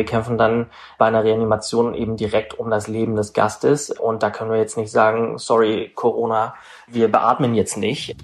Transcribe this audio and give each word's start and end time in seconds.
Wir 0.00 0.06
kämpfen 0.06 0.38
dann 0.38 0.70
bei 0.96 1.04
einer 1.04 1.24
Reanimation 1.24 1.92
eben 1.92 2.16
direkt 2.16 2.58
um 2.58 2.70
das 2.70 2.88
Leben 2.88 3.16
des 3.16 3.34
Gastes. 3.34 3.90
Und 3.90 4.22
da 4.22 4.30
können 4.30 4.50
wir 4.50 4.56
jetzt 4.56 4.78
nicht 4.78 4.90
sagen, 4.90 5.36
sorry, 5.36 5.92
Corona, 5.94 6.54
wir 6.86 7.12
beatmen 7.12 7.54
jetzt 7.54 7.76
nicht. 7.76 8.16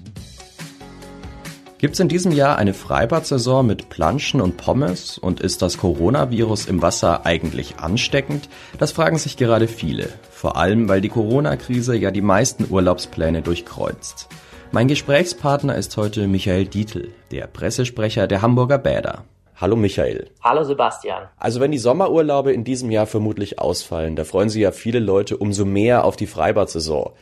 Gibt 1.77 1.93
es 1.93 2.01
in 2.01 2.09
diesem 2.09 2.33
Jahr 2.33 2.57
eine 2.57 2.73
Freibad-Saison 2.73 3.67
mit 3.67 3.91
Planschen 3.91 4.41
und 4.41 4.57
Pommes 4.57 5.19
und 5.19 5.41
ist 5.41 5.61
das 5.61 5.77
Coronavirus 5.77 6.65
im 6.65 6.81
Wasser 6.81 7.27
eigentlich 7.27 7.77
ansteckend? 7.77 8.49
Das 8.79 8.93
fragen 8.93 9.19
sich 9.19 9.37
gerade 9.37 9.69
viele. 9.69 10.09
Vor 10.31 10.57
allem, 10.57 10.89
weil 10.89 11.03
die 11.03 11.11
Corona-Krise 11.11 11.95
ja 11.95 12.11
die 12.11 12.23
meisten 12.23 12.69
Urlaubspläne 12.71 13.43
durchkreuzt. 13.43 14.31
Mein 14.73 14.89
Gesprächspartner 14.89 15.75
ist 15.75 15.95
heute 15.99 16.27
Michael 16.27 16.65
Dietl, 16.65 17.13
der 17.33 17.47
Pressesprecher 17.47 18.27
der 18.27 18.41
Hamburger 18.41 18.79
Bäder. 18.79 19.27
Hallo 19.59 19.75
Michael. 19.75 20.31
Hallo 20.43 20.65
Sebastian. 20.65 21.29
Also 21.39 21.61
wenn 21.61 21.71
die 21.71 21.79
Sommerurlaube 21.79 22.53
in 22.53 22.63
diesem 22.63 22.91
Jahr 22.91 23.07
vermutlich 23.07 23.59
ausfallen, 23.59 24.15
da 24.15 24.25
freuen 24.25 24.51
sich 24.51 24.61
ja 24.61 24.71
viele 24.71 24.99
Leute 24.99 25.39
umso 25.39 25.65
mehr 25.65 26.05
auf 26.05 26.17
die 26.17 26.27
Freibad-Saison. 26.27 27.13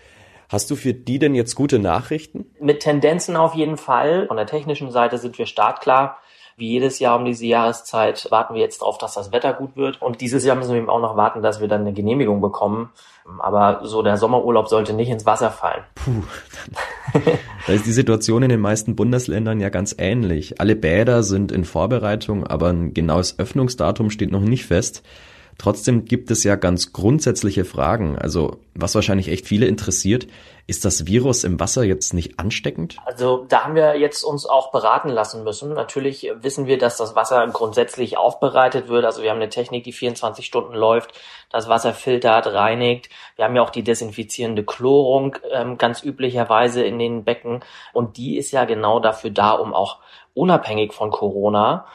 Hast 0.48 0.68
du 0.68 0.74
für 0.74 0.94
die 0.94 1.20
denn 1.20 1.36
jetzt 1.36 1.54
gute 1.54 1.78
Nachrichten? 1.78 2.46
Mit 2.58 2.80
Tendenzen 2.80 3.36
auf 3.36 3.54
jeden 3.54 3.76
Fall. 3.76 4.26
Von 4.26 4.36
der 4.36 4.46
technischen 4.46 4.90
Seite 4.90 5.18
sind 5.18 5.38
wir 5.38 5.46
startklar. 5.46 6.18
Wie 6.56 6.68
jedes 6.68 6.98
Jahr 6.98 7.18
um 7.18 7.24
diese 7.24 7.46
Jahreszeit 7.46 8.28
warten 8.32 8.54
wir 8.54 8.60
jetzt 8.60 8.82
darauf, 8.82 8.98
dass 8.98 9.14
das 9.14 9.30
Wetter 9.30 9.52
gut 9.52 9.76
wird. 9.76 10.02
Und 10.02 10.20
dieses 10.20 10.44
Jahr 10.44 10.56
müssen 10.56 10.72
wir 10.72 10.78
eben 10.78 10.90
auch 10.90 11.00
noch 11.00 11.16
warten, 11.16 11.40
dass 11.40 11.60
wir 11.60 11.68
dann 11.68 11.82
eine 11.82 11.92
Genehmigung 11.92 12.40
bekommen. 12.40 12.90
Aber 13.38 13.80
so 13.84 14.02
der 14.02 14.16
Sommerurlaub 14.16 14.66
sollte 14.66 14.92
nicht 14.92 15.08
ins 15.08 15.24
Wasser 15.24 15.52
fallen. 15.52 15.84
Puh. 15.94 16.22
da 17.66 17.72
ist 17.72 17.86
die 17.86 17.92
Situation 17.92 18.42
in 18.42 18.50
den 18.50 18.60
meisten 18.60 18.94
Bundesländern 18.94 19.60
ja 19.60 19.70
ganz 19.70 19.94
ähnlich. 19.96 20.60
Alle 20.60 20.76
Bäder 20.76 21.22
sind 21.22 21.50
in 21.50 21.64
Vorbereitung, 21.64 22.46
aber 22.46 22.68
ein 22.68 22.92
genaues 22.92 23.38
Öffnungsdatum 23.38 24.10
steht 24.10 24.30
noch 24.30 24.42
nicht 24.42 24.66
fest. 24.66 25.02
Trotzdem 25.58 26.04
gibt 26.04 26.30
es 26.30 26.44
ja 26.44 26.56
ganz 26.56 26.92
grundsätzliche 26.92 27.64
Fragen. 27.64 28.18
Also, 28.18 28.58
was 28.74 28.94
wahrscheinlich 28.94 29.28
echt 29.28 29.46
viele 29.46 29.66
interessiert, 29.66 30.26
ist 30.66 30.84
das 30.84 31.06
Virus 31.06 31.44
im 31.44 31.60
Wasser 31.60 31.84
jetzt 31.84 32.14
nicht 32.14 32.38
ansteckend? 32.38 32.96
Also, 33.04 33.44
da 33.48 33.64
haben 33.64 33.74
wir 33.74 33.98
jetzt 33.98 34.24
uns 34.24 34.46
auch 34.46 34.72
beraten 34.72 35.10
lassen 35.10 35.44
müssen. 35.44 35.74
Natürlich 35.74 36.30
wissen 36.40 36.66
wir, 36.66 36.78
dass 36.78 36.96
das 36.96 37.14
Wasser 37.14 37.46
grundsätzlich 37.48 38.16
aufbereitet 38.16 38.88
wird. 38.88 39.04
Also, 39.04 39.22
wir 39.22 39.30
haben 39.30 39.36
eine 39.36 39.48
Technik, 39.48 39.84
die 39.84 39.92
24 39.92 40.44
Stunden 40.44 40.74
läuft, 40.74 41.12
das 41.50 41.68
Wasser 41.68 41.94
filtert, 41.94 42.46
reinigt. 42.46 43.08
Wir 43.36 43.44
haben 43.44 43.54
ja 43.54 43.62
auch 43.62 43.70
die 43.70 43.84
desinfizierende 43.84 44.64
Chlorung 44.64 45.36
ähm, 45.52 45.78
ganz 45.78 46.02
üblicherweise 46.02 46.82
in 46.82 46.98
den 46.98 47.24
Becken. 47.24 47.60
Und 47.92 48.16
die 48.16 48.36
ist 48.38 48.50
ja 48.50 48.64
genau 48.64 49.00
dafür 49.00 49.30
da, 49.30 49.52
um 49.52 49.72
auch 49.72 49.98
unabhängig 50.34 50.92
von 50.92 51.10
Corona 51.10 51.86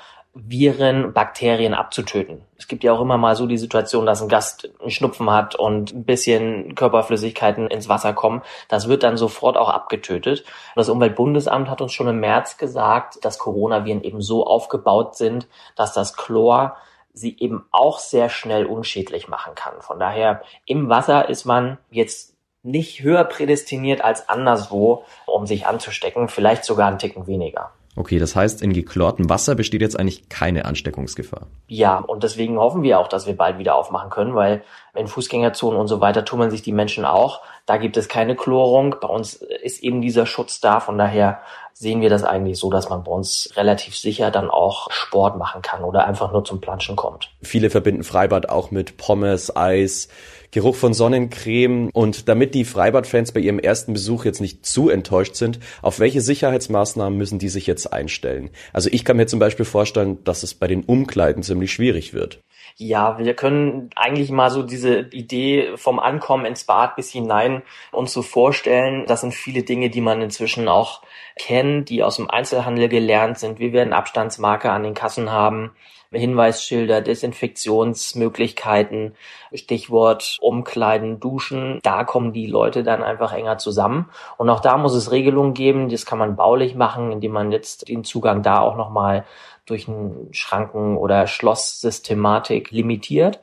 Viren, 0.48 1.14
Bakterien 1.14 1.74
abzutöten. 1.74 2.42
Es 2.58 2.68
gibt 2.68 2.84
ja 2.84 2.94
auch 2.94 3.02
immer 3.02 3.18
mal 3.18 3.36
so 3.36 3.46
die 3.46 3.58
Situation, 3.58 4.06
dass 4.06 4.22
ein 4.22 4.30
Gast 4.30 4.70
einen 4.80 4.92
Schnupfen 4.92 5.30
hat 5.30 5.56
und 5.56 5.94
ein 5.94 6.04
bisschen 6.04 6.76
Körperflüssigkeiten 6.76 7.68
ins 7.68 7.90
Wasser 7.90 8.14
kommen. 8.14 8.42
Das 8.68 8.88
wird 8.88 9.04
dann 9.04 9.18
sofort 9.18 9.58
auch 9.58 9.70
abgetötet. 9.70 10.44
Das 10.76 10.90
Umweltbundesamt 10.90 11.70
hat 11.70 11.82
uns 11.82 11.94
schon 11.94 12.08
im 12.08 12.20
März 12.20 12.58
gesagt, 12.58 13.24
dass 13.26 13.40
Coronaviren 13.40 14.04
eben 14.04 14.22
so 14.22 14.46
aufgebaut 14.46 15.16
sind, 15.16 15.48
dass 15.76 15.94
das 15.94 16.16
Chlor 16.16 16.78
sie 17.14 17.38
eben 17.40 17.66
auch 17.72 18.00
sehr 18.00 18.30
schnell 18.30 18.66
unschädlich 18.66 19.28
machen 19.28 19.56
kann. 19.56 19.82
Von 19.82 20.00
daher 20.00 20.42
im 20.66 20.90
Wasser 20.90 21.28
ist 21.28 21.46
man 21.46 21.78
jetzt 21.92 22.36
nicht 22.64 23.02
höher 23.02 23.24
prädestiniert 23.24 24.02
als 24.02 24.30
anderswo, 24.30 25.06
um 25.26 25.48
sich 25.48 25.66
anzustecken, 25.66 26.28
vielleicht 26.28 26.66
sogar 26.66 26.88
einen 26.88 27.00
Ticken 27.00 27.28
weniger. 27.28 27.72
Okay, 27.96 28.20
das 28.20 28.36
heißt, 28.36 28.62
in 28.62 28.72
geklortem 28.72 29.30
Wasser 29.30 29.56
besteht 29.56 29.82
jetzt 29.82 30.00
eigentlich 30.00 30.30
keine 30.30 30.66
Ansteckungsgefahr. 30.66 31.48
Ja, 31.68 31.98
und 31.98 32.24
deswegen 32.24 32.58
hoffen 32.58 32.82
wir 32.82 33.00
auch, 33.00 33.08
dass 33.08 33.28
wir 33.28 33.36
bald 33.36 33.58
wieder 33.58 33.76
aufmachen 33.76 34.10
können, 34.10 34.36
weil 34.36 34.64
in 34.96 35.08
Fußgängerzonen 35.08 35.80
und 35.80 35.88
so 35.88 36.00
weiter 36.00 36.24
tummeln 36.24 36.52
sich 36.52 36.62
die 36.62 36.72
Menschen 36.72 37.04
auch. 37.04 37.42
Da 37.70 37.78
gibt 37.78 37.98
es 37.98 38.08
keine 38.08 38.36
Chlorung. 38.36 38.96
Bei 39.00 39.08
uns 39.08 39.36
ist 39.36 39.84
eben 39.84 40.02
dieser 40.02 40.26
Schutz 40.26 40.60
da. 40.60 40.80
Von 40.80 40.98
daher 40.98 41.42
sehen 41.72 42.02
wir 42.02 42.10
das 42.10 42.24
eigentlich 42.24 42.58
so, 42.58 42.72
dass 42.72 42.90
man 42.90 43.04
bei 43.04 43.12
uns 43.12 43.52
relativ 43.58 43.96
sicher 43.96 44.32
dann 44.32 44.50
auch 44.50 44.90
Sport 44.90 45.38
machen 45.38 45.62
kann 45.62 45.84
oder 45.84 46.08
einfach 46.08 46.32
nur 46.32 46.44
zum 46.44 46.62
Planschen 46.62 46.96
kommt. 46.96 47.30
Viele 47.44 47.70
verbinden 47.70 48.04
Freibad 48.04 48.50
auch 48.50 48.72
mit 48.72 48.98
Pommes, 48.98 49.56
Eis, 49.56 50.10
Geruch 50.50 50.76
von 50.76 50.96
Sonnencreme. 50.96 51.92
Und 51.94 52.28
damit 52.28 52.56
die 52.56 52.66
Freibadfans 52.66 53.34
bei 53.34 53.40
ihrem 53.40 53.60
ersten 53.60 53.94
Besuch 53.94 54.26
jetzt 54.26 54.42
nicht 54.42 54.66
zu 54.66 54.90
enttäuscht 54.90 55.36
sind, 55.36 55.60
auf 55.84 56.00
welche 56.00 56.22
Sicherheitsmaßnahmen 56.22 57.16
müssen 57.16 57.38
die 57.38 57.50
sich 57.50 57.68
jetzt 57.68 57.94
einstellen? 57.94 58.50
Also 58.74 58.90
ich 58.92 59.06
kann 59.06 59.18
mir 59.18 59.28
zum 59.28 59.38
Beispiel 59.38 59.66
vorstellen, 59.66 60.24
dass 60.24 60.42
es 60.42 60.56
bei 60.56 60.66
den 60.66 60.84
Umkleiden 60.86 61.44
ziemlich 61.44 61.72
schwierig 61.72 62.16
wird. 62.16 62.40
Ja, 62.82 63.18
wir 63.18 63.34
können 63.34 63.90
eigentlich 63.98 64.32
mal 64.32 64.50
so 64.50 64.64
diese 64.64 65.02
Idee 65.12 65.76
vom 65.76 66.00
Ankommen 66.00 66.46
ins 66.46 66.64
Bad 66.64 66.96
bis 66.96 67.12
hinein 67.12 67.62
uns 67.92 68.14
so 68.14 68.22
vorstellen. 68.22 69.06
Das 69.06 69.20
sind 69.20 69.34
viele 69.34 69.64
Dinge, 69.64 69.90
die 69.90 70.00
man 70.00 70.22
inzwischen 70.22 70.70
auch 70.70 71.02
kennt, 71.38 71.90
die 71.90 72.04
aus 72.04 72.16
dem 72.16 72.30
Einzelhandel 72.30 72.88
gelernt 72.88 73.38
sind. 73.38 73.60
Wir 73.60 73.74
werden 73.74 73.92
Abstandsmarker 73.92 74.72
an 74.72 74.84
den 74.84 74.94
Kassen 74.94 75.30
haben. 75.30 75.72
Hinweisschilder, 76.12 77.02
Desinfektionsmöglichkeiten, 77.02 79.14
Stichwort 79.54 80.38
Umkleiden, 80.42 81.20
Duschen. 81.20 81.82
Da 81.84 82.06
kommen 82.06 82.32
die 82.32 82.48
Leute 82.48 82.84
dann 82.84 83.04
einfach 83.04 83.34
enger 83.34 83.58
zusammen. 83.58 84.10
Und 84.38 84.50
auch 84.50 84.62
da 84.62 84.78
muss 84.78 84.96
es 84.96 85.12
Regelungen 85.12 85.54
geben. 85.54 85.90
Das 85.90 86.06
kann 86.06 86.18
man 86.18 86.38
baulich 86.38 86.76
machen, 86.76 87.12
indem 87.12 87.34
man 87.34 87.52
jetzt 87.52 87.90
den 87.90 88.06
Zugang 88.06 88.42
da 88.42 88.62
auch 88.62 88.78
nochmal 88.78 89.26
durch 89.70 89.88
einen 89.88 90.30
Schranken- 90.32 90.98
oder 90.98 91.28
Schlosssystematik 91.28 92.72
limitiert. 92.72 93.40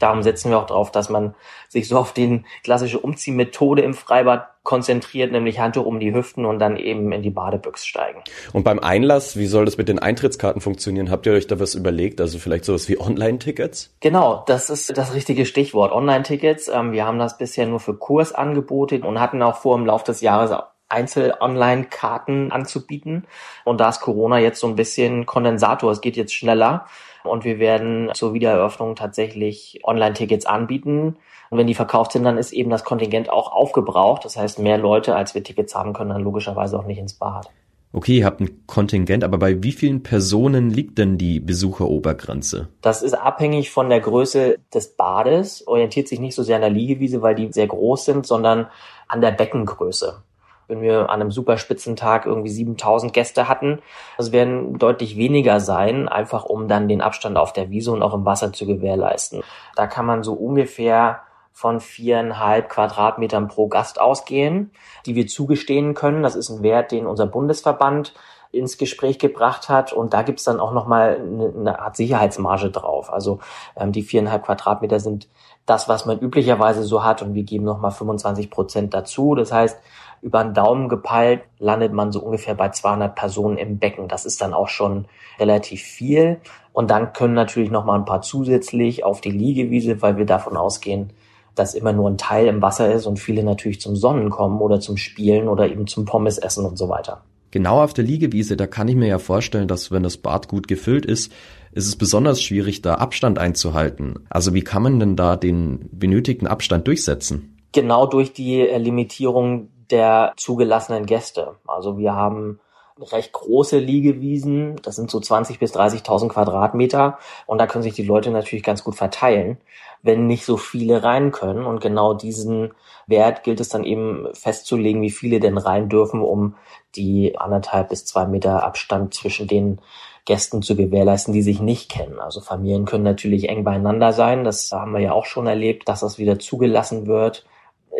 Darum 0.00 0.22
setzen 0.22 0.50
wir 0.50 0.58
auch 0.58 0.66
darauf, 0.66 0.90
dass 0.90 1.10
man 1.10 1.34
sich 1.68 1.86
so 1.86 1.98
auf 1.98 2.14
den 2.14 2.46
klassische 2.64 2.98
Umziehmethode 2.98 3.82
im 3.82 3.92
Freibad 3.92 4.48
konzentriert, 4.62 5.30
nämlich 5.30 5.60
Handtuch 5.60 5.84
um 5.84 6.00
die 6.00 6.14
Hüften 6.14 6.46
und 6.46 6.58
dann 6.58 6.76
eben 6.76 7.12
in 7.12 7.22
die 7.22 7.30
Badebüchse 7.30 7.86
steigen. 7.86 8.20
Und 8.52 8.62
beim 8.62 8.78
Einlass, 8.78 9.36
wie 9.36 9.46
soll 9.46 9.66
das 9.66 9.76
mit 9.76 9.88
den 9.88 9.98
Eintrittskarten 9.98 10.62
funktionieren? 10.62 11.10
Habt 11.10 11.26
ihr 11.26 11.32
euch 11.32 11.46
da 11.46 11.60
was 11.60 11.74
überlegt? 11.74 12.20
Also 12.20 12.38
vielleicht 12.38 12.64
sowas 12.64 12.88
wie 12.88 12.98
Online-Tickets? 12.98 13.94
Genau, 14.00 14.42
das 14.46 14.70
ist 14.70 14.96
das 14.96 15.12
richtige 15.14 15.44
Stichwort. 15.44 15.92
Online-Tickets. 15.92 16.68
Ähm, 16.68 16.92
wir 16.92 17.04
haben 17.04 17.18
das 17.18 17.36
bisher 17.36 17.66
nur 17.66 17.80
für 17.80 17.94
Kursangebote 17.94 19.00
und 19.00 19.20
hatten 19.20 19.42
auch 19.42 19.56
vor, 19.56 19.76
im 19.76 19.84
Laufe 19.84 20.06
des 20.06 20.22
Jahres 20.22 20.50
Einzel-Online-Karten 20.90 22.52
anzubieten. 22.52 23.24
Und 23.64 23.80
da 23.80 23.88
ist 23.88 24.00
Corona 24.00 24.38
jetzt 24.38 24.60
so 24.60 24.66
ein 24.66 24.76
bisschen 24.76 25.26
Kondensator. 25.26 25.90
Es 25.90 26.00
geht 26.00 26.16
jetzt 26.16 26.34
schneller. 26.34 26.86
Und 27.24 27.44
wir 27.44 27.58
werden 27.58 28.10
zur 28.14 28.34
Wiedereröffnung 28.34 28.96
tatsächlich 28.96 29.80
Online-Tickets 29.84 30.46
anbieten. 30.46 31.16
Und 31.50 31.58
wenn 31.58 31.66
die 31.66 31.74
verkauft 31.74 32.12
sind, 32.12 32.24
dann 32.24 32.38
ist 32.38 32.52
eben 32.52 32.70
das 32.70 32.84
Kontingent 32.84 33.30
auch 33.30 33.52
aufgebraucht. 33.52 34.24
Das 34.24 34.36
heißt, 34.36 34.58
mehr 34.58 34.78
Leute, 34.78 35.16
als 35.16 35.34
wir 35.34 35.42
Tickets 35.42 35.74
haben 35.74 35.92
können, 35.92 36.10
dann 36.10 36.22
logischerweise 36.22 36.78
auch 36.78 36.86
nicht 36.86 36.98
ins 36.98 37.14
Bad. 37.14 37.50
Okay, 37.92 38.18
ihr 38.18 38.24
habt 38.24 38.40
ein 38.40 38.66
Kontingent, 38.68 39.24
aber 39.24 39.36
bei 39.36 39.64
wie 39.64 39.72
vielen 39.72 40.04
Personen 40.04 40.70
liegt 40.70 40.96
denn 40.98 41.18
die 41.18 41.40
Besucherobergrenze? 41.40 42.68
Das 42.82 43.02
ist 43.02 43.14
abhängig 43.14 43.72
von 43.72 43.90
der 43.90 43.98
Größe 43.98 44.58
des 44.72 44.94
Bades, 44.94 45.66
orientiert 45.66 46.06
sich 46.06 46.20
nicht 46.20 46.36
so 46.36 46.44
sehr 46.44 46.54
an 46.54 46.62
der 46.62 46.70
Liegewiese, 46.70 47.20
weil 47.20 47.34
die 47.34 47.52
sehr 47.52 47.66
groß 47.66 48.04
sind, 48.04 48.26
sondern 48.26 48.68
an 49.08 49.20
der 49.20 49.32
Beckengröße 49.32 50.22
wenn 50.70 50.80
wir 50.80 51.10
an 51.10 51.20
einem 51.20 51.30
Superspitzentag 51.30 52.24
irgendwie 52.24 52.50
7000 52.50 53.12
Gäste 53.12 53.48
hatten. 53.48 53.80
Das 54.16 54.32
werden 54.32 54.78
deutlich 54.78 55.16
weniger 55.16 55.60
sein, 55.60 56.08
einfach 56.08 56.44
um 56.44 56.68
dann 56.68 56.88
den 56.88 57.02
Abstand 57.02 57.36
auf 57.36 57.52
der 57.52 57.68
Wiese 57.70 57.92
und 57.92 58.02
auch 58.02 58.14
im 58.14 58.24
Wasser 58.24 58.52
zu 58.52 58.66
gewährleisten. 58.66 59.42
Da 59.76 59.86
kann 59.86 60.06
man 60.06 60.22
so 60.22 60.32
ungefähr 60.32 61.20
von 61.52 61.80
viereinhalb 61.80 62.70
Quadratmetern 62.70 63.48
pro 63.48 63.68
Gast 63.68 64.00
ausgehen, 64.00 64.70
die 65.04 65.14
wir 65.14 65.26
zugestehen 65.26 65.92
können. 65.94 66.22
Das 66.22 66.36
ist 66.36 66.48
ein 66.48 66.62
Wert, 66.62 66.92
den 66.92 67.06
unser 67.06 67.26
Bundesverband 67.26 68.14
ins 68.52 68.78
Gespräch 68.78 69.18
gebracht 69.18 69.68
hat. 69.68 69.92
Und 69.92 70.14
da 70.14 70.22
gibt's 70.22 70.44
dann 70.44 70.60
auch 70.60 70.72
nochmal 70.72 71.20
eine, 71.20 71.52
eine 71.56 71.78
Art 71.80 71.96
Sicherheitsmarge 71.96 72.70
drauf. 72.70 73.12
Also 73.12 73.40
ähm, 73.76 73.92
die 73.92 74.02
viereinhalb 74.02 74.44
Quadratmeter 74.44 75.00
sind 75.00 75.28
das, 75.66 75.88
was 75.88 76.06
man 76.06 76.18
üblicherweise 76.18 76.82
so 76.82 77.04
hat. 77.04 77.22
Und 77.22 77.34
wir 77.34 77.44
geben 77.44 77.64
nochmal 77.64 77.92
25 77.92 78.50
Prozent 78.50 78.94
dazu. 78.94 79.34
Das 79.34 79.52
heißt, 79.52 79.78
über 80.22 80.42
den 80.42 80.54
Daumen 80.54 80.88
gepeilt 80.88 81.42
landet 81.58 81.92
man 81.92 82.12
so 82.12 82.20
ungefähr 82.20 82.54
bei 82.54 82.70
200 82.70 83.14
Personen 83.14 83.56
im 83.56 83.78
Becken. 83.78 84.08
Das 84.08 84.26
ist 84.26 84.40
dann 84.40 84.54
auch 84.54 84.68
schon 84.68 85.06
relativ 85.38 85.82
viel. 85.82 86.40
Und 86.72 86.90
dann 86.90 87.12
können 87.12 87.34
natürlich 87.34 87.70
noch 87.70 87.84
mal 87.84 87.98
ein 87.98 88.04
paar 88.04 88.22
zusätzlich 88.22 89.04
auf 89.04 89.20
die 89.20 89.30
Liegewiese, 89.30 90.02
weil 90.02 90.16
wir 90.16 90.26
davon 90.26 90.56
ausgehen, 90.56 91.12
dass 91.54 91.74
immer 91.74 91.92
nur 91.92 92.08
ein 92.08 92.18
Teil 92.18 92.46
im 92.46 92.62
Wasser 92.62 92.92
ist 92.92 93.06
und 93.06 93.18
viele 93.18 93.42
natürlich 93.42 93.80
zum 93.80 93.96
Sonnen 93.96 94.30
kommen 94.30 94.60
oder 94.60 94.80
zum 94.80 94.96
Spielen 94.96 95.48
oder 95.48 95.68
eben 95.68 95.86
zum 95.86 96.04
Pommes 96.04 96.38
essen 96.38 96.64
und 96.64 96.76
so 96.76 96.88
weiter. 96.88 97.22
Genau 97.50 97.82
auf 97.82 97.92
der 97.92 98.04
Liegewiese, 98.04 98.56
da 98.56 98.68
kann 98.68 98.86
ich 98.86 98.94
mir 98.94 99.08
ja 99.08 99.18
vorstellen, 99.18 99.66
dass 99.66 99.90
wenn 99.90 100.04
das 100.04 100.16
Bad 100.16 100.46
gut 100.46 100.68
gefüllt 100.68 101.04
ist, 101.04 101.32
ist 101.72 101.86
es 101.86 101.96
besonders 101.96 102.40
schwierig, 102.40 102.82
da 102.82 102.94
Abstand 102.94 103.38
einzuhalten. 103.38 104.26
Also 104.30 104.54
wie 104.54 104.62
kann 104.62 104.82
man 104.82 105.00
denn 105.00 105.16
da 105.16 105.36
den 105.36 105.88
benötigten 105.90 106.46
Abstand 106.46 106.86
durchsetzen? 106.86 107.56
Genau 107.72 108.06
durch 108.06 108.32
die 108.32 108.62
Limitierung 108.62 109.68
der 109.90 110.32
zugelassenen 110.36 111.06
Gäste. 111.06 111.56
Also 111.66 111.98
wir 111.98 112.14
haben 112.14 112.60
recht 113.00 113.32
große 113.32 113.78
Liegewiesen. 113.78 114.76
Das 114.82 114.96
sind 114.96 115.10
so 115.10 115.20
20 115.20 115.58
bis 115.58 115.74
30.000 115.74 116.28
Quadratmeter. 116.28 117.18
Und 117.46 117.58
da 117.58 117.66
können 117.66 117.82
sich 117.82 117.94
die 117.94 118.04
Leute 118.04 118.30
natürlich 118.30 118.64
ganz 118.64 118.84
gut 118.84 118.94
verteilen, 118.94 119.58
wenn 120.02 120.26
nicht 120.26 120.44
so 120.44 120.56
viele 120.56 121.02
rein 121.02 121.32
können. 121.32 121.64
Und 121.64 121.80
genau 121.80 122.14
diesen 122.14 122.72
Wert 123.06 123.42
gilt 123.42 123.60
es 123.60 123.68
dann 123.68 123.84
eben 123.84 124.28
festzulegen, 124.34 125.02
wie 125.02 125.10
viele 125.10 125.40
denn 125.40 125.58
rein 125.58 125.88
dürfen, 125.88 126.22
um 126.22 126.56
die 126.94 127.38
anderthalb 127.38 127.88
bis 127.88 128.04
zwei 128.04 128.26
Meter 128.26 128.64
Abstand 128.64 129.14
zwischen 129.14 129.46
den 129.46 129.80
Gästen 130.26 130.62
zu 130.62 130.76
gewährleisten, 130.76 131.32
die 131.32 131.42
sich 131.42 131.60
nicht 131.60 131.90
kennen. 131.90 132.20
Also 132.20 132.40
Familien 132.40 132.84
können 132.84 133.04
natürlich 133.04 133.48
eng 133.48 133.64
beieinander 133.64 134.12
sein. 134.12 134.44
Das 134.44 134.70
haben 134.70 134.92
wir 134.92 135.00
ja 135.00 135.12
auch 135.12 135.24
schon 135.24 135.46
erlebt, 135.46 135.88
dass 135.88 136.00
das 136.00 136.18
wieder 136.18 136.38
zugelassen 136.38 137.06
wird. 137.06 137.46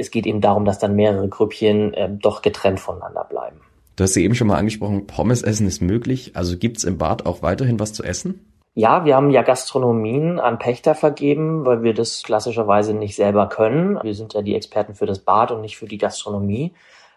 Es 0.01 0.11
geht 0.11 0.27
eben 0.27 0.41
darum, 0.41 0.65
dass 0.65 0.79
dann 0.79 0.97
mehrere 0.97 1.29
Grüppchen 1.29 1.93
äh, 1.95 2.09
doch 2.11 2.43
getrennt 2.43 2.81
voneinander 2.81 3.25
bleiben. 3.25 3.61
Du 3.97 4.05
hast 4.05 4.17
ja 4.17 4.23
eben 4.23 4.35
schon 4.35 4.47
mal 4.47 4.57
angesprochen, 4.57 5.07
Pommes 5.07 5.43
essen 5.43 5.67
ist 5.67 5.83
möglich. 5.83 6.33
Also 6.35 6.57
gibt's 6.57 6.85
im 6.85 6.97
Bad 6.97 7.27
auch 7.27 7.43
weiterhin 7.43 7.79
was 7.79 7.93
zu 7.93 8.03
essen? 8.03 8.47
Ja, 8.75 9.05
wir 9.05 9.15
haben 9.15 9.31
ja 9.31 9.43
Gastronomien 9.43 10.41
an 10.41 10.59
Pächter 10.59 10.95
vergeben, 10.95 11.67
weil 11.67 11.83
wir 11.83 11.93
das 11.93 12.23
klassischerweise 12.23 12.95
nicht 12.95 13.15
selber 13.15 13.49
können. 13.49 13.99
Wir 14.03 14.15
sind 14.15 14.33
ja 14.33 14.41
die 14.41 14.55
Experten 14.55 14.95
für 14.95 15.07
das 15.07 15.19
Bad 15.19 15.51
und 15.51 15.61
nicht 15.61 15.77
für 15.77 15.87
die 15.87 15.99
Gastronomie. 15.99 16.73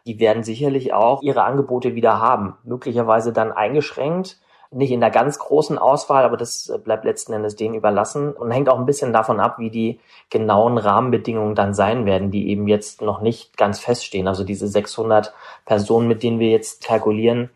Die 0.06 0.20
werden 0.20 0.44
sicherlich 0.44 0.92
auch 0.92 1.22
ihre 1.22 1.44
Angebote 1.44 1.96
wieder 1.96 2.20
haben, 2.20 2.56
möglicherweise 2.66 3.32
dann 3.32 3.54
eingeschränkt 3.54 4.40
nicht 4.74 4.92
in 4.92 5.00
der 5.00 5.10
ganz 5.10 5.40
großen 5.40 5.78
Auswahl, 5.78 6.24
aber 6.24 6.38
das 6.38 6.70
äh, 6.70 6.78
bleibt 6.78 7.06
letzten 7.06 7.34
Endes 7.34 7.56
denen 7.56 7.76
überlassen 7.76 8.34
und 8.34 8.52
hängt 8.52 8.70
auch 8.70 8.80
ein 8.80 8.86
bisschen 8.86 9.14
davon 9.14 9.40
ab, 9.40 9.60
wie 9.60 9.70
die 9.70 10.00
genauen 10.30 10.78
Rahmenbedingungen 10.78 11.56
dann 11.56 11.74
sein 11.74 12.06
werden, 12.06 12.32
die 12.32 12.50
eben 12.50 12.68
jetzt 12.68 13.02
noch 13.02 13.22
nicht 13.22 13.58
ganz 13.58 13.80
feststehen. 13.80 14.28
Also 14.28 14.44
diese 14.44 14.68
600 14.68 15.34
Personen, 15.66 16.08
mit 16.08 16.24
denen 16.24 16.40
wir 16.40 16.50
jetzt 16.50 16.84
kalkulieren, 16.84 17.50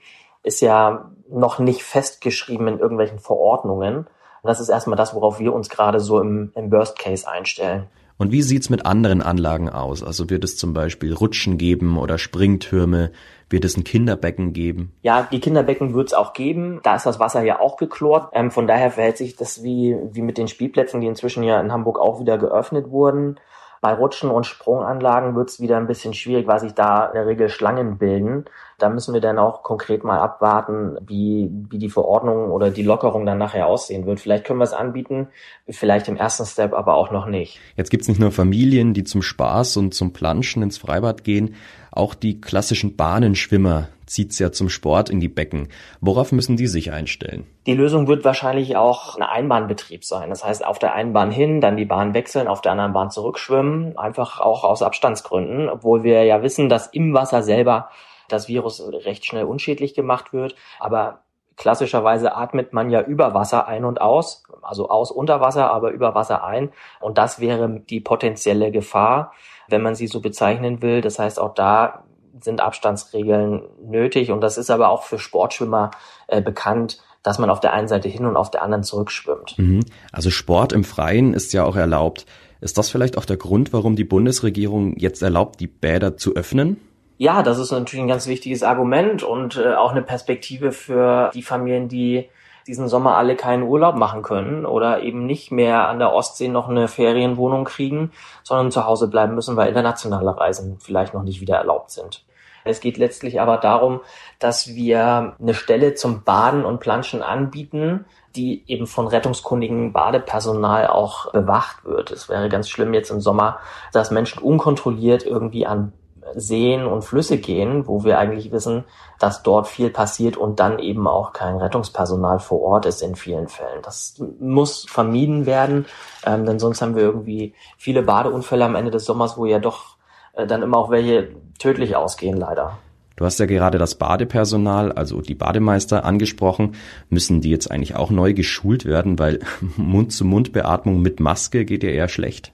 ist 0.43 0.61
ja 0.61 1.11
noch 1.29 1.59
nicht 1.59 1.83
festgeschrieben 1.83 2.67
in 2.67 2.79
irgendwelchen 2.79 3.19
Verordnungen. 3.19 4.07
Das 4.43 4.59
ist 4.59 4.69
erstmal 4.69 4.97
das, 4.97 5.13
worauf 5.13 5.39
wir 5.39 5.53
uns 5.53 5.69
gerade 5.69 5.99
so 5.99 6.21
im, 6.21 6.51
im 6.55 6.71
Worst 6.71 6.97
Case 6.97 7.29
einstellen. 7.29 7.87
Und 8.17 8.31
wie 8.31 8.41
sieht's 8.41 8.69
mit 8.69 8.85
anderen 8.85 9.21
Anlagen 9.21 9.69
aus? 9.69 10.03
Also 10.03 10.29
wird 10.29 10.43
es 10.43 10.57
zum 10.57 10.73
Beispiel 10.73 11.13
Rutschen 11.13 11.57
geben 11.57 11.97
oder 11.97 12.17
Springtürme? 12.17 13.11
Wird 13.49 13.63
es 13.63 13.77
ein 13.77 13.83
Kinderbecken 13.83 14.53
geben? 14.53 14.91
Ja, 15.03 15.27
die 15.31 15.39
Kinderbecken 15.39 15.93
wird 15.93 16.07
es 16.07 16.13
auch 16.13 16.33
geben. 16.33 16.79
Da 16.83 16.95
ist 16.95 17.05
das 17.05 17.19
Wasser 17.19 17.43
ja 17.43 17.59
auch 17.59 17.77
geklort. 17.77 18.31
Ähm, 18.33 18.51
von 18.51 18.67
daher 18.67 18.91
verhält 18.91 19.17
sich 19.17 19.35
das 19.35 19.63
wie, 19.63 19.95
wie 20.11 20.21
mit 20.21 20.37
den 20.37 20.47
Spielplätzen, 20.47 20.99
die 20.99 21.07
inzwischen 21.07 21.43
ja 21.43 21.61
in 21.61 21.71
Hamburg 21.71 21.99
auch 21.99 22.19
wieder 22.19 22.37
geöffnet 22.37 22.89
wurden. 22.89 23.39
Bei 23.79 23.93
Rutschen 23.93 24.31
und 24.31 24.45
Sprunganlagen 24.45 25.35
wird 25.35 25.49
es 25.49 25.59
wieder 25.59 25.77
ein 25.77 25.87
bisschen 25.87 26.13
schwierig, 26.13 26.47
weil 26.47 26.59
sich 26.59 26.73
da 26.73 27.05
in 27.05 27.13
der 27.13 27.27
Regel 27.27 27.47
Schlangen 27.49 27.97
bilden. 27.99 28.45
Da 28.77 28.89
müssen 28.89 29.13
wir 29.13 29.21
dann 29.21 29.39
auch 29.39 29.63
konkret 29.63 30.03
mal 30.03 30.19
abwarten, 30.19 30.97
wie, 31.01 31.49
wie 31.69 31.79
die 31.79 31.89
Verordnung 31.89 32.51
oder 32.51 32.69
die 32.69 32.83
Lockerung 32.83 33.25
dann 33.25 33.39
nachher 33.39 33.65
aussehen 33.65 34.05
wird. 34.05 34.19
Vielleicht 34.19 34.45
können 34.45 34.59
wir 34.59 34.65
es 34.65 34.73
anbieten, 34.73 35.29
vielleicht 35.67 36.07
im 36.07 36.15
ersten 36.15 36.45
Step 36.45 36.73
aber 36.73 36.93
auch 36.93 37.11
noch 37.11 37.25
nicht. 37.25 37.59
Jetzt 37.75 37.89
gibt's 37.89 38.07
nicht 38.07 38.19
nur 38.19 38.31
Familien, 38.31 38.93
die 38.93 39.03
zum 39.03 39.23
Spaß 39.23 39.77
und 39.77 39.95
zum 39.95 40.13
Planschen 40.13 40.61
ins 40.61 40.77
Freibad 40.77 41.23
gehen, 41.23 41.55
auch 41.91 42.13
die 42.13 42.39
klassischen 42.39 42.95
Bahnenschwimmer 42.95 43.87
zieht's 44.05 44.37
ja 44.37 44.51
zum 44.51 44.69
Sport 44.69 45.09
in 45.09 45.19
die 45.19 45.27
Becken. 45.27 45.69
Worauf 45.99 46.31
müssen 46.31 46.55
die 46.55 46.67
sich 46.67 46.91
einstellen? 46.91 47.47
Die 47.65 47.73
Lösung 47.73 48.07
wird 48.07 48.23
wahrscheinlich 48.23 48.77
auch 48.77 49.15
ein 49.15 49.23
Einbahnbetrieb 49.23 50.05
sein. 50.05 50.29
Das 50.29 50.43
heißt, 50.43 50.63
auf 50.63 50.77
der 50.77 50.93
einen 50.93 51.13
Bahn 51.13 51.31
hin, 51.31 51.59
dann 51.59 51.75
die 51.75 51.85
Bahn 51.85 52.13
wechseln, 52.13 52.47
auf 52.47 52.61
der 52.61 52.73
anderen 52.73 52.93
Bahn 52.93 53.09
zurückschwimmen. 53.09 53.97
Einfach 53.97 54.39
auch 54.39 54.63
aus 54.63 54.83
Abstandsgründen, 54.83 55.69
obwohl 55.69 56.03
wir 56.03 56.23
ja 56.23 56.43
wissen, 56.43 56.69
dass 56.69 56.85
im 56.85 57.15
Wasser 57.15 57.41
selber 57.41 57.89
das 58.29 58.47
Virus 58.47 58.81
recht 58.81 59.25
schnell 59.25 59.45
unschädlich 59.45 59.93
gemacht 59.93 60.33
wird. 60.33 60.55
Aber 60.79 61.21
klassischerweise 61.55 62.35
atmet 62.35 62.71
man 62.73 62.89
ja 62.89 63.01
über 63.01 63.33
Wasser 63.33 63.67
ein 63.67 63.83
und 63.83 63.99
aus, 63.99 64.43
also 64.61 64.89
aus 64.89 65.11
unter 65.11 65.41
Wasser, 65.41 65.71
aber 65.71 65.91
über 65.91 66.15
Wasser 66.15 66.43
ein. 66.43 66.71
Und 66.99 67.17
das 67.17 67.39
wäre 67.39 67.81
die 67.89 67.99
potenzielle 67.99 68.71
Gefahr, 68.71 69.33
wenn 69.67 69.81
man 69.81 69.95
sie 69.95 70.07
so 70.07 70.21
bezeichnen 70.21 70.81
will. 70.81 71.01
Das 71.01 71.19
heißt, 71.19 71.39
auch 71.39 71.53
da 71.53 72.03
sind 72.41 72.61
Abstandsregeln 72.61 73.63
nötig. 73.83 74.31
Und 74.31 74.41
das 74.41 74.57
ist 74.57 74.69
aber 74.69 74.89
auch 74.89 75.03
für 75.03 75.19
Sportschwimmer 75.19 75.91
äh, 76.27 76.41
bekannt, 76.41 77.01
dass 77.23 77.39
man 77.39 77.49
auf 77.49 77.59
der 77.59 77.73
einen 77.73 77.87
Seite 77.87 78.07
hin 78.07 78.25
und 78.25 78.37
auf 78.37 78.51
der 78.51 78.61
anderen 78.61 78.83
zurückschwimmt. 78.83 79.57
Mhm. 79.57 79.81
Also 80.11 80.29
Sport 80.29 80.71
im 80.71 80.83
Freien 80.83 81.33
ist 81.33 81.51
ja 81.53 81.65
auch 81.65 81.75
erlaubt. 81.75 82.25
Ist 82.61 82.77
das 82.77 82.89
vielleicht 82.89 83.17
auch 83.17 83.25
der 83.25 83.37
Grund, 83.37 83.73
warum 83.73 83.95
die 83.95 84.03
Bundesregierung 84.03 84.95
jetzt 84.97 85.21
erlaubt, 85.21 85.59
die 85.59 85.67
Bäder 85.67 86.17
zu 86.17 86.35
öffnen? 86.35 86.77
Ja, 87.17 87.41
das 87.41 87.57
ist 87.57 87.71
natürlich 87.71 88.03
ein 88.03 88.07
ganz 88.07 88.27
wichtiges 88.27 88.61
Argument 88.61 89.23
und 89.23 89.57
äh, 89.57 89.73
auch 89.73 89.91
eine 89.91 90.03
Perspektive 90.03 90.71
für 90.71 91.31
die 91.33 91.41
Familien, 91.41 91.87
die 91.87 92.29
diesen 92.67 92.87
Sommer 92.87 93.15
alle 93.17 93.35
keinen 93.35 93.63
Urlaub 93.63 93.95
machen 93.95 94.21
können 94.21 94.65
oder 94.65 95.01
eben 95.01 95.25
nicht 95.25 95.51
mehr 95.51 95.87
an 95.87 95.99
der 95.99 96.13
Ostsee 96.13 96.47
noch 96.47 96.69
eine 96.69 96.87
Ferienwohnung 96.87 97.63
kriegen, 97.63 98.11
sondern 98.43 98.71
zu 98.71 98.85
Hause 98.85 99.07
bleiben 99.07 99.33
müssen, 99.33 99.55
weil 99.55 99.69
internationale 99.69 100.37
Reisen 100.37 100.77
vielleicht 100.79 101.13
noch 101.13 101.23
nicht 101.23 101.41
wieder 101.41 101.55
erlaubt 101.55 101.91
sind. 101.91 102.23
Es 102.65 102.81
geht 102.81 102.97
letztlich 102.97 103.39
aber 103.39 103.57
darum, 103.57 104.01
dass 104.39 104.75
wir 104.75 105.35
eine 105.39 105.53
Stelle 105.53 105.95
zum 105.95 106.23
Baden 106.23 106.65
und 106.65 106.81
Planschen 106.81 107.23
anbieten, 107.23 108.05
die 108.35 108.63
eben 108.67 108.85
von 108.85 109.07
rettungskundigen 109.07 109.93
Badepersonal 109.93 110.87
auch 110.87 111.31
bewacht 111.31 111.85
wird. 111.85 112.11
Es 112.11 112.27
wäre 112.29 112.49
ganz 112.49 112.69
schlimm 112.69 112.93
jetzt 112.93 113.09
im 113.09 113.21
Sommer, 113.21 113.59
dass 113.93 114.11
Menschen 114.11 114.43
unkontrolliert 114.43 115.25
irgendwie 115.25 115.65
an 115.65 115.93
Seen 116.35 116.85
und 116.85 117.03
Flüsse 117.03 117.37
gehen, 117.37 117.87
wo 117.87 118.03
wir 118.03 118.17
eigentlich 118.19 118.51
wissen, 118.51 118.85
dass 119.19 119.43
dort 119.43 119.67
viel 119.67 119.89
passiert 119.89 120.37
und 120.37 120.59
dann 120.59 120.79
eben 120.79 121.07
auch 121.07 121.33
kein 121.33 121.57
Rettungspersonal 121.57 122.39
vor 122.39 122.61
Ort 122.61 122.85
ist 122.85 123.01
in 123.01 123.15
vielen 123.15 123.47
Fällen. 123.47 123.81
Das 123.83 124.21
muss 124.39 124.85
vermieden 124.87 125.45
werden, 125.45 125.85
ähm, 126.25 126.45
denn 126.45 126.59
sonst 126.59 126.81
haben 126.81 126.95
wir 126.95 127.03
irgendwie 127.03 127.53
viele 127.77 128.03
Badeunfälle 128.03 128.65
am 128.65 128.75
Ende 128.75 128.91
des 128.91 129.05
Sommers, 129.05 129.37
wo 129.37 129.45
ja 129.45 129.59
doch 129.59 129.97
äh, 130.33 130.45
dann 130.47 130.61
immer 130.61 130.77
auch 130.77 130.89
welche 130.89 131.29
tödlich 131.59 131.95
ausgehen, 131.95 132.37
leider. 132.37 132.77
Du 133.17 133.25
hast 133.25 133.39
ja 133.39 133.47
gerade 133.47 133.79
das 133.79 133.95
Badepersonal, 133.95 134.91
also 134.91 135.21
die 135.21 135.33
Bademeister 135.33 136.05
angesprochen. 136.05 136.75
Müssen 137.09 137.41
die 137.41 137.49
jetzt 137.49 137.71
eigentlich 137.71 137.95
auch 137.95 138.11
neu 138.11 138.33
geschult 138.33 138.85
werden, 138.85 139.17
weil 139.17 139.39
Mund-zu-Mund-Beatmung 139.77 141.01
mit 141.01 141.19
Maske 141.19 141.65
geht 141.65 141.83
ja 141.83 141.89
eher 141.89 142.09
schlecht? 142.09 142.53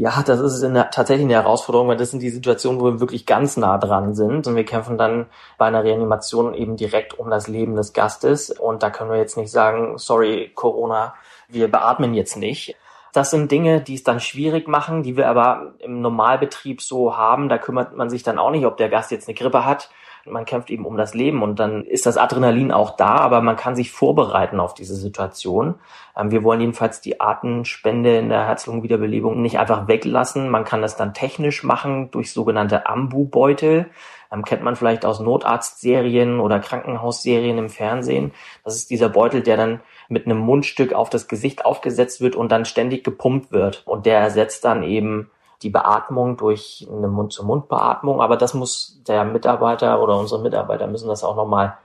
Ja, 0.00 0.22
das 0.22 0.38
ist 0.38 0.62
eine, 0.62 0.90
tatsächlich 0.90 1.24
eine 1.24 1.34
Herausforderung, 1.34 1.88
weil 1.88 1.96
das 1.96 2.12
sind 2.12 2.22
die 2.22 2.30
Situationen, 2.30 2.80
wo 2.80 2.84
wir 2.84 3.00
wirklich 3.00 3.26
ganz 3.26 3.56
nah 3.56 3.78
dran 3.78 4.14
sind. 4.14 4.46
Und 4.46 4.54
wir 4.54 4.64
kämpfen 4.64 4.96
dann 4.96 5.26
bei 5.58 5.66
einer 5.66 5.82
Reanimation 5.82 6.54
eben 6.54 6.76
direkt 6.76 7.18
um 7.18 7.30
das 7.30 7.48
Leben 7.48 7.74
des 7.74 7.94
Gastes. 7.94 8.50
Und 8.50 8.84
da 8.84 8.90
können 8.90 9.10
wir 9.10 9.18
jetzt 9.18 9.36
nicht 9.36 9.50
sagen, 9.50 9.98
sorry, 9.98 10.52
Corona, 10.54 11.14
wir 11.48 11.68
beatmen 11.68 12.14
jetzt 12.14 12.36
nicht. 12.36 12.76
Das 13.12 13.32
sind 13.32 13.50
Dinge, 13.50 13.80
die 13.80 13.96
es 13.96 14.04
dann 14.04 14.20
schwierig 14.20 14.68
machen, 14.68 15.02
die 15.02 15.16
wir 15.16 15.28
aber 15.28 15.72
im 15.80 16.00
Normalbetrieb 16.00 16.80
so 16.80 17.16
haben. 17.16 17.48
Da 17.48 17.58
kümmert 17.58 17.96
man 17.96 18.08
sich 18.08 18.22
dann 18.22 18.38
auch 18.38 18.52
nicht, 18.52 18.66
ob 18.66 18.76
der 18.76 18.90
Gast 18.90 19.10
jetzt 19.10 19.26
eine 19.26 19.34
Grippe 19.34 19.64
hat 19.64 19.90
man 20.30 20.44
kämpft 20.44 20.70
eben 20.70 20.84
um 20.84 20.96
das 20.96 21.14
Leben 21.14 21.42
und 21.42 21.58
dann 21.58 21.84
ist 21.84 22.06
das 22.06 22.16
Adrenalin 22.16 22.72
auch 22.72 22.96
da, 22.96 23.16
aber 23.16 23.40
man 23.40 23.56
kann 23.56 23.76
sich 23.76 23.90
vorbereiten 23.90 24.60
auf 24.60 24.74
diese 24.74 24.94
Situation. 24.94 25.74
Ähm, 26.16 26.30
wir 26.30 26.44
wollen 26.44 26.60
jedenfalls 26.60 27.00
die 27.00 27.20
Artenspende 27.20 28.18
in 28.18 28.28
der 28.28 28.46
Herz-Lungen-Wiederbelebung 28.46 29.40
nicht 29.40 29.58
einfach 29.58 29.88
weglassen. 29.88 30.48
Man 30.48 30.64
kann 30.64 30.82
das 30.82 30.96
dann 30.96 31.14
technisch 31.14 31.64
machen 31.64 32.10
durch 32.10 32.32
sogenannte 32.32 32.86
Ambu-Beutel. 32.86 33.86
Ähm, 34.32 34.44
kennt 34.44 34.62
man 34.62 34.76
vielleicht 34.76 35.04
aus 35.04 35.20
Notarztserien 35.20 36.40
oder 36.40 36.60
Krankenhausserien 36.60 37.58
im 37.58 37.68
Fernsehen. 37.68 38.32
Das 38.64 38.76
ist 38.76 38.90
dieser 38.90 39.08
Beutel, 39.08 39.42
der 39.42 39.56
dann 39.56 39.80
mit 40.08 40.26
einem 40.26 40.38
Mundstück 40.38 40.92
auf 40.92 41.10
das 41.10 41.28
Gesicht 41.28 41.64
aufgesetzt 41.64 42.20
wird 42.20 42.36
und 42.36 42.50
dann 42.50 42.64
ständig 42.64 43.04
gepumpt 43.04 43.52
wird. 43.52 43.82
Und 43.86 44.06
der 44.06 44.18
ersetzt 44.18 44.64
dann 44.64 44.82
eben 44.82 45.30
die 45.62 45.70
Beatmung 45.70 46.36
durch 46.36 46.86
eine 46.90 47.08
Mund-zu-Mund-Beatmung, 47.08 48.20
aber 48.20 48.36
das 48.36 48.54
muss 48.54 49.00
der 49.06 49.24
Mitarbeiter 49.24 50.00
oder 50.02 50.18
unsere 50.18 50.40
Mitarbeiter 50.40 50.86
müssen 50.86 51.08
das 51.08 51.24
auch 51.24 51.36
nochmal 51.36 51.76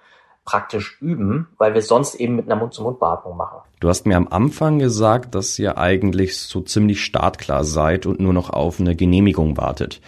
praktisch 0.46 0.98
üben, 1.01 1.48
weil 1.58 1.74
wir 1.74 1.82
sonst 1.82 2.15
eben 2.15 2.36
mit 2.36 2.46
einer 2.46 2.60
Mund-zu-Mund-Beatmung 2.60 3.38
machen. 3.38 3.60
Du 3.80 3.89
hast 3.89 4.06
mir 4.06 4.18
am 4.18 4.27
Anfang 4.27 4.80
gesagt, 4.80 5.36
dass 5.36 5.58
ihr 5.58 5.77
eigentlich 5.77 6.38
so 6.38 6.62
ziemlich 6.62 7.03
startklar 7.03 7.63
seid 7.63 8.06
und 8.06 8.20
nur 8.20 8.34
noch 8.34 8.50
auf 8.50 8.80
eine 8.80 8.96
Genehmigung 8.96 9.58
wartet. 9.58 10.01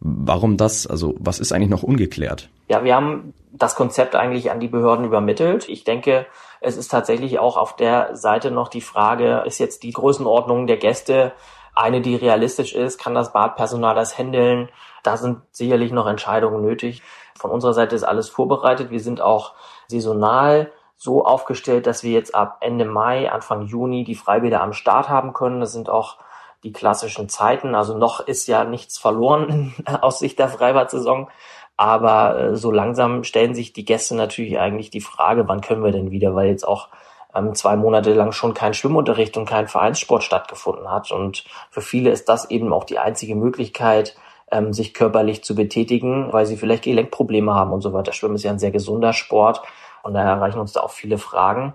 Warum 0.00 0.56
das? 0.56 0.86
Also 0.86 1.14
was 1.18 1.38
ist 1.38 1.52
eigentlich 1.52 1.70
noch 1.70 1.82
ungeklärt? 1.82 2.48
Ja, 2.68 2.82
wir 2.82 2.96
haben 2.96 3.34
das 3.52 3.74
Konzept 3.76 4.16
eigentlich 4.16 4.50
an 4.50 4.60
die 4.60 4.68
Behörden 4.68 5.04
übermittelt. 5.04 5.68
Ich 5.68 5.84
denke, 5.84 6.26
es 6.60 6.76
ist 6.76 6.90
tatsächlich 6.90 7.38
auch 7.38 7.56
auf 7.56 7.76
der 7.76 8.16
Seite 8.16 8.50
noch 8.50 8.68
die 8.68 8.80
Frage, 8.80 9.42
ist 9.46 9.58
jetzt 9.58 9.82
die 9.82 9.92
Größenordnung 9.92 10.66
der 10.66 10.78
Gäste 10.78 11.32
eine, 11.74 12.00
die 12.00 12.16
realistisch 12.16 12.74
ist, 12.74 12.98
kann 12.98 13.14
das 13.14 13.32
Badpersonal 13.32 13.94
das 13.94 14.18
handeln. 14.18 14.68
Da 15.02 15.16
sind 15.16 15.40
sicherlich 15.50 15.92
noch 15.92 16.06
Entscheidungen 16.06 16.62
nötig. 16.62 17.02
Von 17.38 17.50
unserer 17.50 17.74
Seite 17.74 17.96
ist 17.96 18.04
alles 18.04 18.28
vorbereitet. 18.28 18.90
Wir 18.90 19.00
sind 19.00 19.20
auch 19.20 19.54
saisonal 19.88 20.70
so 20.96 21.24
aufgestellt, 21.24 21.86
dass 21.86 22.04
wir 22.04 22.12
jetzt 22.12 22.34
ab 22.34 22.58
Ende 22.60 22.84
Mai, 22.84 23.30
Anfang 23.30 23.62
Juni 23.62 24.04
die 24.04 24.14
Freibäder 24.14 24.62
am 24.62 24.72
Start 24.72 25.08
haben 25.08 25.32
können. 25.32 25.60
Das 25.60 25.72
sind 25.72 25.88
auch 25.88 26.18
die 26.62 26.72
klassischen 26.72 27.28
Zeiten. 27.28 27.74
Also 27.74 27.96
noch 27.96 28.20
ist 28.20 28.46
ja 28.46 28.64
nichts 28.64 28.98
verloren 28.98 29.74
aus 30.00 30.20
Sicht 30.20 30.38
der 30.38 30.48
Freibad-Saison. 30.48 31.28
Aber 31.76 32.38
äh, 32.38 32.56
so 32.56 32.70
langsam 32.70 33.24
stellen 33.24 33.54
sich 33.54 33.72
die 33.72 33.84
Gäste 33.84 34.14
natürlich 34.14 34.58
eigentlich 34.58 34.90
die 34.90 35.00
Frage, 35.00 35.48
wann 35.48 35.62
können 35.62 35.82
wir 35.82 35.90
denn 35.90 36.10
wieder, 36.10 36.34
weil 36.34 36.48
jetzt 36.48 36.68
auch 36.68 36.88
ähm, 37.34 37.54
zwei 37.54 37.76
Monate 37.76 38.12
lang 38.14 38.32
schon 38.32 38.54
kein 38.54 38.74
Schwimmunterricht 38.74 39.36
und 39.36 39.46
kein 39.46 39.68
Vereinssport 39.68 40.22
stattgefunden 40.22 40.90
hat. 40.90 41.10
Und 41.10 41.44
für 41.70 41.80
viele 41.80 42.10
ist 42.10 42.28
das 42.28 42.50
eben 42.50 42.72
auch 42.72 42.84
die 42.84 42.98
einzige 42.98 43.34
Möglichkeit, 43.34 44.16
ähm, 44.50 44.72
sich 44.72 44.94
körperlich 44.94 45.42
zu 45.42 45.54
betätigen, 45.54 46.32
weil 46.32 46.46
sie 46.46 46.56
vielleicht 46.56 46.84
Gelenkprobleme 46.84 47.54
haben 47.54 47.72
und 47.72 47.80
so 47.80 47.92
weiter. 47.92 48.12
Schwimmen 48.12 48.34
ist 48.34 48.44
ja 48.44 48.50
ein 48.50 48.58
sehr 48.58 48.70
gesunder 48.70 49.12
Sport 49.12 49.62
und 50.02 50.14
daher 50.14 50.32
erreichen 50.32 50.60
uns 50.60 50.72
da 50.72 50.80
auch 50.80 50.90
viele 50.90 51.18
Fragen 51.18 51.72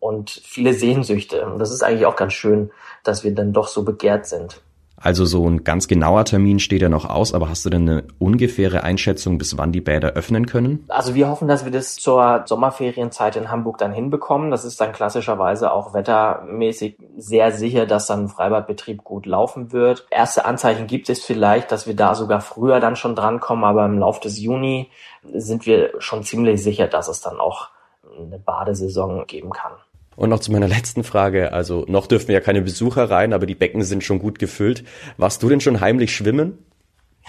und 0.00 0.30
viele 0.30 0.72
Sehnsüchte. 0.74 1.46
Und 1.46 1.58
das 1.58 1.70
ist 1.70 1.82
eigentlich 1.82 2.06
auch 2.06 2.16
ganz 2.16 2.32
schön, 2.32 2.70
dass 3.04 3.24
wir 3.24 3.34
dann 3.34 3.52
doch 3.52 3.68
so 3.68 3.84
begehrt 3.84 4.26
sind. 4.26 4.62
Also 4.96 5.24
so 5.24 5.48
ein 5.48 5.64
ganz 5.64 5.88
genauer 5.88 6.24
Termin 6.24 6.58
steht 6.58 6.80
ja 6.80 6.88
noch 6.88 7.04
aus, 7.04 7.34
aber 7.34 7.48
hast 7.48 7.64
du 7.66 7.70
denn 7.70 7.88
eine 7.88 8.04
ungefähre 8.18 8.84
Einschätzung, 8.84 9.38
bis 9.38 9.58
wann 9.58 9.72
die 9.72 9.80
Bäder 9.80 10.12
öffnen 10.12 10.46
können? 10.46 10.84
Also 10.88 11.14
wir 11.14 11.28
hoffen, 11.28 11.48
dass 11.48 11.64
wir 11.64 11.72
das 11.72 11.96
zur 11.96 12.44
Sommerferienzeit 12.46 13.36
in 13.36 13.50
Hamburg 13.50 13.78
dann 13.78 13.92
hinbekommen. 13.92 14.50
Das 14.50 14.64
ist 14.64 14.80
dann 14.80 14.92
klassischerweise 14.92 15.72
auch 15.72 15.94
wettermäßig 15.94 16.96
sehr 17.18 17.52
sicher, 17.52 17.86
dass 17.86 18.06
dann 18.06 18.28
Freibadbetrieb 18.28 19.04
gut 19.04 19.26
laufen 19.26 19.72
wird. 19.72 20.06
Erste 20.10 20.44
Anzeichen 20.44 20.86
gibt 20.86 21.10
es 21.10 21.22
vielleicht, 21.22 21.72
dass 21.72 21.86
wir 21.86 21.94
da 21.94 22.14
sogar 22.14 22.40
früher 22.40 22.80
dann 22.80 22.96
schon 22.96 23.14
drankommen, 23.16 23.64
aber 23.64 23.84
im 23.84 23.98
Laufe 23.98 24.20
des 24.20 24.40
Juni 24.40 24.90
sind 25.32 25.66
wir 25.66 25.92
schon 25.98 26.22
ziemlich 26.22 26.62
sicher, 26.62 26.86
dass 26.86 27.08
es 27.08 27.20
dann 27.20 27.40
auch 27.40 27.68
eine 28.16 28.38
Badesaison 28.38 29.26
geben 29.26 29.50
kann. 29.50 29.72
Und 30.16 30.30
noch 30.30 30.40
zu 30.40 30.52
meiner 30.52 30.68
letzten 30.68 31.04
Frage. 31.04 31.52
Also 31.52 31.84
noch 31.88 32.06
dürfen 32.06 32.30
ja 32.30 32.40
keine 32.40 32.62
Besucher 32.62 33.10
rein, 33.10 33.32
aber 33.32 33.46
die 33.46 33.54
Becken 33.54 33.82
sind 33.82 34.04
schon 34.04 34.18
gut 34.18 34.38
gefüllt. 34.38 34.84
Warst 35.16 35.42
du 35.42 35.48
denn 35.48 35.60
schon 35.60 35.80
heimlich 35.80 36.14
schwimmen? 36.14 36.58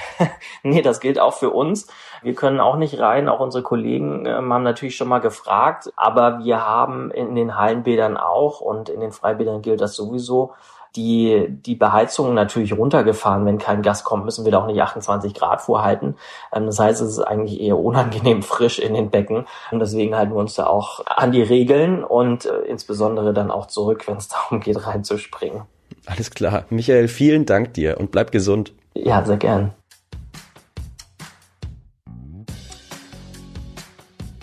nee, 0.64 0.82
das 0.82 1.00
gilt 1.00 1.20
auch 1.20 1.34
für 1.34 1.52
uns. 1.52 1.88
Wir 2.22 2.34
können 2.34 2.60
auch 2.60 2.78
nicht 2.78 3.00
rein. 3.00 3.30
Auch 3.30 3.40
unsere 3.40 3.64
Kollegen 3.64 4.26
äh, 4.26 4.34
haben 4.34 4.64
natürlich 4.64 4.98
schon 4.98 5.08
mal 5.08 5.20
gefragt. 5.20 5.92
Aber 5.96 6.40
wir 6.44 6.66
haben 6.66 7.12
in 7.12 7.36
den 7.36 7.58
Hallenbädern 7.58 8.18
auch 8.18 8.62
und 8.62 8.90
in 8.90 9.00
den 9.00 9.12
Freibädern 9.12 9.62
gilt 9.62 9.82
das 9.82 9.96
sowieso 9.96 10.54
die, 10.96 11.48
die 11.50 11.76
Beheizung 11.76 12.34
natürlich 12.34 12.78
runtergefahren. 12.78 13.46
Wenn 13.46 13.58
kein 13.58 13.82
Gast 13.82 14.06
kommt, 14.06 14.26
müssen 14.26 14.46
wir 14.46 14.52
da 14.52 14.60
auch 14.60 14.68
nicht 14.68 14.82
28 14.82 15.34
Grad 15.34 15.62
vorhalten. 15.62 16.16
Ähm, 16.54 16.66
das 16.66 16.80
heißt, 16.80 17.02
es 17.02 17.12
ist 17.12 17.20
eigentlich 17.20 17.60
eher 17.60 17.78
unangenehm 17.78 18.44
frisch 18.44 18.80
in 18.80 18.94
den 18.94 19.10
Becken. 19.10 19.46
Und 19.72 19.80
deswegen 19.80 20.16
halten 20.16 20.34
wir 20.34 20.40
uns 20.40 20.56
da 20.56 20.68
auch 20.68 21.06
an 21.06 21.32
die 21.32 21.44
Regeln 21.44 22.04
und 22.04 22.46
äh, 22.46 22.60
insbesondere 22.62 23.34
dann 23.34 23.52
auch 23.52 23.68
zurück, 23.68 24.08
wenn 24.08 24.18
es 24.18 24.28
darum 24.30 24.60
geht, 24.60 24.86
reinzuspringen. 24.86 25.64
Alles 26.06 26.32
klar. 26.32 26.66
Michael, 26.70 27.08
vielen 27.08 27.46
Dank 27.46 27.74
dir 27.74 28.00
und 28.00 28.12
bleib 28.12 28.32
gesund. 28.32 28.74
Ja, 28.94 29.24
sehr 29.26 29.38
gern. 29.38 29.74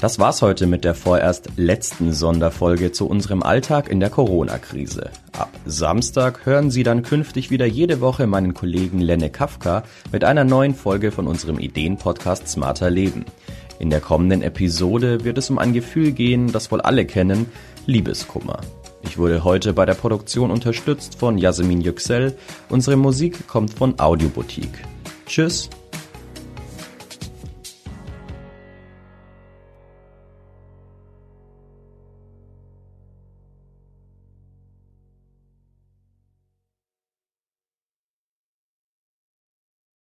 Das 0.03 0.19
war's 0.19 0.43
heute 0.43 0.67
mit 0.67 0.83
der 0.83 0.97
vorerst 0.97 1.51
letzten 1.55 2.13
Sonderfolge 2.13 2.91
zu 2.91 3.07
unserem 3.07 3.45
Alltag 3.45 3.89
in 3.89 4.01
der 4.01 4.11
Corona-Krise. 4.11 5.11
Ab 5.31 5.53
Samstag 5.65 6.45
hören 6.45 6.73
Sie 6.73 6.83
dann 6.83 7.05
künftig 7.05 7.53
wieder 7.53 7.67
jede 7.67 8.01
Woche 8.01 8.27
meinen 8.27 8.53
Kollegen 8.53 8.99
Lenne 8.99 9.31
Kafka 9.31 9.85
mit 10.11 10.25
einer 10.25 10.43
neuen 10.43 10.75
Folge 10.75 11.13
von 11.13 11.29
unserem 11.29 11.61
Ideenpodcast 11.61 12.49
Smarter 12.49 12.91
Leben. 12.91 13.27
In 13.79 13.91
der 13.91 14.01
kommenden 14.01 14.43
Episode 14.43 15.23
wird 15.23 15.39
es 15.39 15.51
um 15.51 15.59
ein 15.61 15.73
Gefühl 15.73 16.11
gehen, 16.11 16.51
das 16.51 16.73
wohl 16.73 16.81
alle 16.81 17.07
kennen, 17.07 17.47
Liebeskummer. 17.87 18.61
Ich 19.03 19.19
wurde 19.19 19.45
heute 19.45 19.73
bei 19.73 19.87
der 19.87 19.95
Produktion 19.95 20.51
unterstützt 20.51 21.17
von 21.17 21.39
Yasemin 21.39 21.81
Yüksel. 21.81 22.37
Unsere 22.69 22.97
Musik 22.97 23.47
kommt 23.47 23.75
von 23.75 24.01
Audioboutique. 24.01 24.83
Tschüss 25.27 25.71